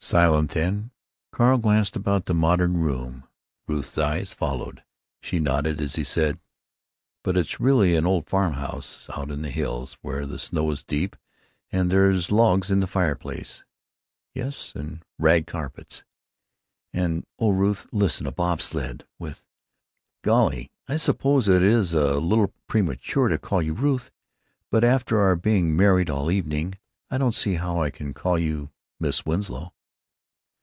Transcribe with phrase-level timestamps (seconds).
[0.00, 0.92] Silent then.
[1.32, 3.24] Carl glanced about the modern room.
[3.66, 4.84] Ruth's eyes followed.
[5.20, 6.38] She nodded as he said:
[7.24, 10.84] "But it's really an old farm house out in the hills where the snow is
[10.84, 11.16] deep;
[11.72, 13.64] and there's logs in the fireplace."
[14.32, 16.04] "Yes, and rag carpets."
[16.92, 20.70] "And, oh, Ruth, listen, a bob sled with——Golly!
[20.86, 24.12] I suppose it is a little premature to call you 'Ruth,'
[24.70, 26.78] but after our being married all evening
[27.10, 29.72] I don't see how I can call you 'Miss Winslow.'"